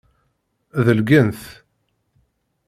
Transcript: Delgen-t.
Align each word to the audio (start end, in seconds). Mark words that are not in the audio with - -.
Delgen-t. 0.85 1.41